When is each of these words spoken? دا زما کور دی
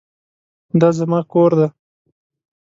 دا 0.79 0.89
زما 0.97 1.19
کور 1.31 1.51
دی 1.59 1.67